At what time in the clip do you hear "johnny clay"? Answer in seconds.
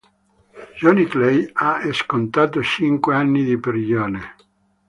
0.79-1.47